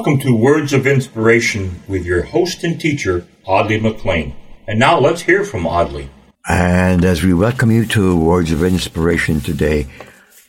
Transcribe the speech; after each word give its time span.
Welcome 0.00 0.20
to 0.20 0.34
Words 0.34 0.72
of 0.72 0.86
Inspiration 0.86 1.82
with 1.86 2.06
your 2.06 2.22
host 2.22 2.64
and 2.64 2.80
teacher, 2.80 3.26
Audley 3.44 3.78
McLean. 3.78 4.34
And 4.66 4.78
now 4.78 4.98
let's 4.98 5.20
hear 5.20 5.44
from 5.44 5.66
Audley. 5.66 6.08
And 6.48 7.04
as 7.04 7.22
we 7.22 7.34
welcome 7.34 7.70
you 7.70 7.84
to 7.84 8.18
Words 8.18 8.50
of 8.50 8.64
Inspiration 8.64 9.42
today, 9.42 9.88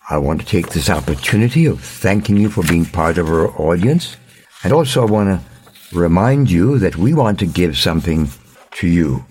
I 0.09 0.19
want 0.19 0.39
to 0.39 0.47
take 0.47 0.69
this 0.69 0.89
opportunity 0.89 1.65
of 1.65 1.81
thanking 1.81 2.37
you 2.37 2.49
for 2.49 2.63
being 2.63 2.85
part 2.85 3.17
of 3.17 3.27
our 3.27 3.49
audience. 3.59 4.15
And 4.63 4.71
also, 4.71 5.05
I 5.05 5.11
want 5.11 5.41
to 5.41 5.99
remind 5.99 6.49
you 6.49 6.79
that 6.79 6.95
we 6.95 7.13
want 7.13 7.37
to 7.39 7.45
give 7.45 7.77
something 7.77 8.29
to 8.75 8.87
you. 8.87 9.25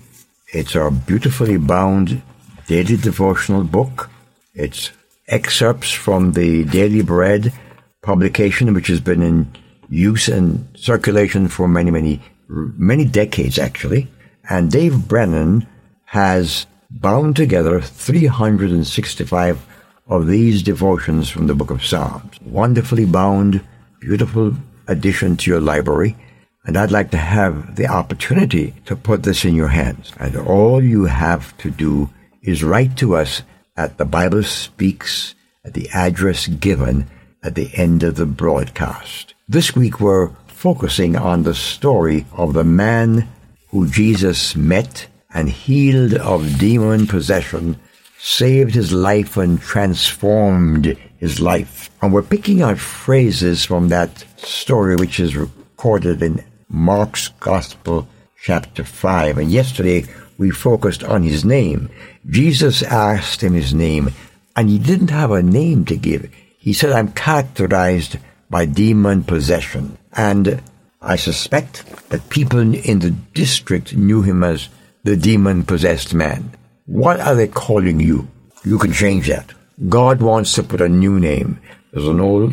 It's 0.49 0.77
our 0.77 0.91
beautifully 0.91 1.57
bound 1.57 2.21
daily 2.67 2.99
devotional 2.99 3.65
book. 3.65 4.11
It's 4.53 4.91
excerpts 5.29 5.91
from 5.91 6.33
the 6.33 6.67
Daily 6.67 7.01
Bread 7.01 7.55
publication, 8.03 8.75
which 8.75 8.89
has 8.89 9.01
been 9.01 9.23
in 9.23 9.51
use 9.91 10.29
and 10.29 10.67
circulation 10.77 11.49
for 11.49 11.69
many, 11.69 11.91
many, 11.91 12.23
many 12.49 13.05
decades 13.05 13.59
actually. 13.59 14.09
And 14.49 14.71
Dave 14.71 14.93
Branon 14.93 15.67
has 16.07 16.67
bound 16.91 17.37
together 17.37 17.81
365 17.81 19.67
of 20.09 20.27
these 20.27 20.63
devotions 20.63 21.29
from 21.29 21.47
the 21.47 21.55
book 21.55 21.71
of 21.71 21.85
Psalms. 21.85 22.41
Wonderfully 22.41 23.05
bound, 23.05 23.63
beautiful 24.01 24.55
addition 24.89 25.37
to 25.37 25.51
your 25.51 25.61
library. 25.61 26.17
And 26.65 26.77
I'd 26.77 26.91
like 26.91 27.11
to 27.13 27.17
have 27.17 27.77
the 27.77 27.87
opportunity 27.87 28.75
to 28.87 28.97
put 28.97 29.23
this 29.23 29.45
in 29.45 29.55
your 29.55 29.69
hands. 29.69 30.13
And 30.19 30.37
all 30.37 30.83
you 30.83 31.05
have 31.05 31.57
to 31.59 31.71
do 31.71 32.11
is 32.43 32.65
write 32.65 32.97
to 32.99 33.17
us 33.17 33.43
at 33.77 33.99
the 33.99 34.05
Bible 34.05 34.43
Speaks 34.43 35.35
at 35.65 35.75
the 35.75 35.89
address 35.91 36.49
given 36.49 37.09
at 37.43 37.55
the 37.55 37.71
end 37.75 38.03
of 38.03 38.17
the 38.17 38.27
broadcast. 38.27 39.35
This 39.49 39.75
week 39.75 40.01
we're 40.01 40.31
focusing 40.47 41.17
on 41.17 41.43
the 41.43 41.55
story 41.55 42.27
of 42.33 42.53
the 42.53 42.65
man 42.65 43.29
who 43.71 43.89
Jesus 43.89 44.55
met 44.55 45.07
and 45.33 45.49
healed 45.49 46.15
of 46.15 46.59
demon 46.59 47.07
possession, 47.07 47.79
saved 48.19 48.75
his 48.75 48.93
life 48.93 49.37
and 49.37 49.61
transformed 49.61 50.97
his 51.19 51.41
life. 51.41 51.91
And 52.03 52.13
we're 52.13 52.23
picking 52.23 52.63
out 52.63 52.79
phrases 52.79 53.65
from 53.65 53.89
that 53.89 54.25
story 54.37 54.97
which 54.97 55.21
is 55.21 55.37
recorded 55.37 56.23
in 56.23 56.45
Mark's 56.69 57.29
Gospel 57.41 58.09
chapter 58.43 58.85
5. 58.85 59.39
And 59.39 59.51
yesterday 59.51 60.05
we 60.37 60.51
focused 60.51 61.05
on 61.05 61.23
his 61.23 61.45
name. 61.45 61.91
Jesus 62.29 62.83
asked 62.83 63.43
him 63.43 63.55
his 63.55 63.73
name 63.73 64.11
and 64.57 64.69
he 64.69 64.79
didn't 64.79 65.11
have 65.11 65.31
a 65.31 65.43
name 65.43 65.85
to 65.87 65.97
give. 65.97 66.31
He 66.61 66.75
said, 66.75 66.93
I'm 66.93 67.13
characterized 67.13 68.19
by 68.51 68.67
demon 68.67 69.25
possession. 69.25 69.97
And 70.13 70.63
I 71.01 71.17
suspect 71.17 71.87
that 72.11 72.29
people 72.29 72.61
in 72.61 72.99
the 72.99 73.13
district 73.33 73.97
knew 73.97 74.21
him 74.21 74.45
as 74.45 74.69
the 75.03 75.17
demon 75.17 75.65
possessed 75.65 76.13
man. 76.13 76.53
What 76.85 77.19
are 77.19 77.35
they 77.35 77.49
calling 77.49 77.99
you? 77.99 78.29
You 78.63 78.79
can 78.79 78.93
change 78.93 79.29
that. 79.29 79.55
God 79.89 80.21
wants 80.21 80.53
to 80.55 80.63
put 80.63 80.83
a 80.83 80.89
new 80.89 81.19
name. 81.19 81.59
There's 81.93 82.07
an 82.07 82.21
old 82.21 82.53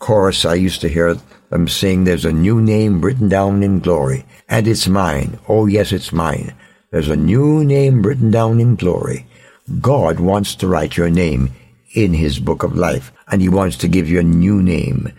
chorus 0.00 0.44
I 0.44 0.54
used 0.54 0.82
to 0.82 0.90
hear 0.90 1.16
them 1.48 1.66
sing, 1.66 2.04
There's 2.04 2.26
a 2.26 2.32
new 2.32 2.60
name 2.60 3.00
written 3.00 3.30
down 3.30 3.62
in 3.62 3.80
glory, 3.80 4.26
and 4.50 4.68
it's 4.68 4.86
mine. 4.86 5.38
Oh, 5.48 5.64
yes, 5.64 5.92
it's 5.92 6.12
mine. 6.12 6.52
There's 6.90 7.08
a 7.08 7.16
new 7.16 7.64
name 7.64 8.02
written 8.02 8.30
down 8.30 8.60
in 8.60 8.76
glory. 8.76 9.26
God 9.80 10.20
wants 10.20 10.54
to 10.56 10.68
write 10.68 10.98
your 10.98 11.08
name 11.08 11.54
in 11.96 12.12
his 12.12 12.38
book 12.38 12.62
of 12.62 12.76
life, 12.76 13.10
and 13.26 13.42
he 13.42 13.48
wants 13.48 13.76
to 13.78 13.88
give 13.88 14.08
you 14.08 14.20
a 14.20 14.22
new 14.22 14.62
name. 14.62 15.10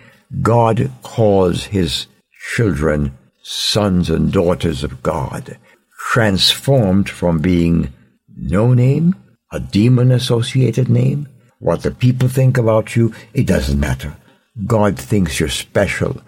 God 0.42 0.92
calls 1.02 1.66
his 1.66 2.08
children 2.56 3.18
sons 3.42 4.10
and 4.10 4.32
daughters 4.32 4.84
of 4.84 5.02
God, 5.02 5.58
transformed 6.12 7.10
from 7.10 7.40
being 7.40 7.92
no 8.36 8.74
name, 8.74 9.16
a 9.52 9.60
demon 9.60 10.12
associated 10.12 10.88
name. 10.88 11.28
What 11.60 11.82
the 11.82 11.92
people 11.92 12.30
think 12.30 12.58
about 12.58 12.96
you, 12.96 13.14
it 13.34 13.48
doesn't 13.48 13.80
matter. 13.80 14.16
God 14.66 15.00
thinks 15.00 15.40
you're 15.40 15.50
special, 15.50 16.22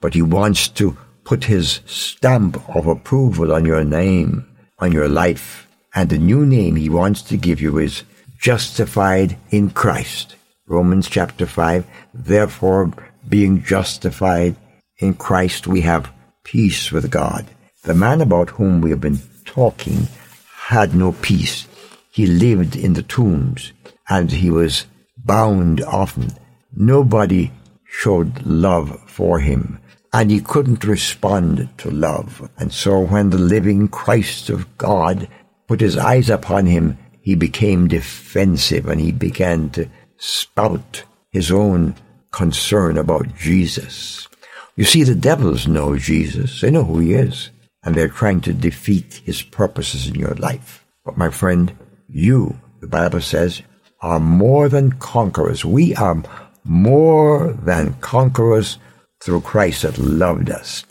but 0.00 0.14
he 0.14 0.22
wants 0.22 0.66
to 0.68 0.96
put 1.24 1.44
his 1.44 1.80
stamp 1.86 2.68
of 2.74 2.86
approval 2.88 3.52
on 3.52 3.64
your 3.64 3.84
name, 3.84 4.48
on 4.80 4.90
your 4.90 5.08
life. 5.08 5.68
And 5.94 6.08
the 6.08 6.18
new 6.18 6.44
name 6.44 6.76
he 6.76 6.88
wants 6.88 7.22
to 7.22 7.36
give 7.36 7.60
you 7.60 7.78
is 7.78 8.02
justified 8.42 9.38
in 9.50 9.70
Christ. 9.70 10.34
Romans 10.66 11.08
chapter 11.08 11.46
5. 11.46 11.86
Therefore, 12.12 12.92
being 13.28 13.62
justified 13.62 14.56
in 14.98 15.14
Christ, 15.14 15.68
we 15.68 15.82
have 15.82 16.12
peace 16.42 16.90
with 16.90 17.08
God. 17.08 17.46
The 17.84 17.94
man 17.94 18.20
about 18.20 18.50
whom 18.50 18.80
we 18.80 18.90
have 18.90 19.00
been 19.00 19.20
talking 19.44 20.08
had 20.56 20.92
no 20.92 21.12
peace. 21.12 21.68
He 22.10 22.26
lived 22.26 22.74
in 22.74 22.94
the 22.94 23.04
tombs 23.04 23.72
and 24.08 24.32
he 24.32 24.50
was 24.50 24.86
bound 25.16 25.80
often. 25.82 26.32
Nobody 26.74 27.52
showed 27.84 28.44
love 28.44 29.00
for 29.06 29.38
him 29.38 29.78
and 30.12 30.32
he 30.32 30.40
couldn't 30.40 30.84
respond 30.84 31.68
to 31.78 31.90
love. 31.92 32.50
And 32.58 32.72
so 32.72 32.98
when 32.98 33.30
the 33.30 33.38
living 33.38 33.86
Christ 33.86 34.50
of 34.50 34.76
God 34.78 35.28
put 35.68 35.80
his 35.80 35.96
eyes 35.96 36.28
upon 36.28 36.66
him, 36.66 36.98
he 37.22 37.34
became 37.34 37.88
defensive 37.88 38.86
and 38.86 39.00
he 39.00 39.12
began 39.12 39.70
to 39.70 39.88
spout 40.18 41.04
his 41.30 41.50
own 41.50 41.94
concern 42.32 42.98
about 42.98 43.34
Jesus. 43.36 44.28
You 44.76 44.84
see, 44.84 45.04
the 45.04 45.14
devils 45.14 45.68
know 45.68 45.96
Jesus. 45.96 46.60
They 46.60 46.70
know 46.70 46.84
who 46.84 46.98
he 46.98 47.14
is. 47.14 47.50
And 47.84 47.94
they're 47.94 48.08
trying 48.08 48.40
to 48.42 48.52
defeat 48.52 49.22
his 49.24 49.42
purposes 49.42 50.06
in 50.06 50.14
your 50.14 50.34
life. 50.34 50.84
But 51.04 51.16
my 51.16 51.30
friend, 51.30 51.76
you, 52.08 52.60
the 52.80 52.86
Bible 52.86 53.20
says, 53.20 53.62
are 54.00 54.20
more 54.20 54.68
than 54.68 54.92
conquerors. 54.92 55.64
We 55.64 55.94
are 55.96 56.22
more 56.64 57.52
than 57.52 57.94
conquerors 57.94 58.78
through 59.20 59.42
Christ 59.42 59.82
that 59.82 59.98
loved 59.98 60.50
us. 60.50 60.84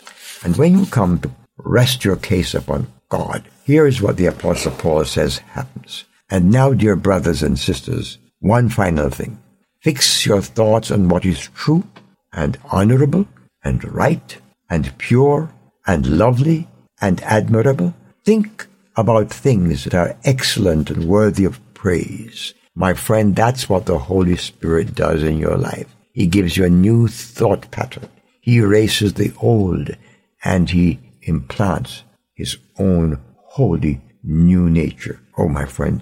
And 0.44 0.56
when 0.58 0.78
you 0.78 0.86
come 0.86 1.20
to 1.20 1.32
rest 1.58 2.04
your 2.04 2.16
case 2.16 2.54
upon 2.54 2.88
God, 3.10 3.44
here 3.64 3.86
is 3.86 4.02
what 4.02 4.18
the 4.18 4.26
Apostle 4.26 4.72
Paul 4.72 5.06
says 5.06 5.40
happens. 5.40 6.06
And 6.32 6.50
now, 6.50 6.74
dear 6.74 6.96
brothers 6.96 7.44
and 7.44 7.60
sisters, 7.60 8.18
one 8.40 8.70
final 8.70 9.10
thing. 9.10 9.38
Fix 9.82 10.26
your 10.26 10.42
thoughts 10.42 10.90
on 10.90 11.10
what 11.10 11.26
is 11.26 11.50
true 11.54 11.84
and 12.32 12.58
honorable 12.72 13.28
and 13.66 13.84
right 13.94 14.38
and 14.70 14.98
pure 14.98 15.54
and 15.86 16.08
lovely 16.08 16.70
and 17.02 17.22
admirable. 17.24 17.94
Think 18.24 18.66
about 18.96 19.30
things 19.30 19.84
that 19.84 19.94
are 19.94 20.16
excellent 20.24 20.90
and 20.90 21.06
worthy 21.06 21.44
of 21.44 21.60
praise. 21.74 22.54
My 22.76 22.94
friend, 22.94 23.36
that's 23.36 23.68
what 23.68 23.86
the 23.86 23.98
Holy 23.98 24.38
Spirit 24.38 24.96
does 24.96 25.24
in 25.24 25.38
your 25.38 25.58
life. 25.58 25.94
He 26.14 26.28
gives 26.28 26.56
you 26.56 26.64
a 26.64 26.70
new 26.70 27.10
thought 27.10 27.70
pattern. 27.72 28.08
He 28.40 28.58
erases 28.58 29.16
the 29.16 29.34
old 29.42 29.98
and 30.46 30.70
he 30.70 31.00
implants 31.24 32.04
his 32.34 32.58
own 32.80 33.20
holy 33.36 34.00
new 34.24 34.70
nature. 34.70 35.20
Oh, 35.38 35.50
my 35.50 35.66
friend, 35.66 36.02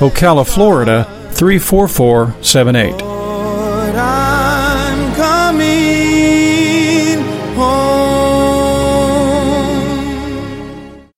Ocala, 0.00 0.46
Florida 0.46 1.06
34478. 1.32 3.09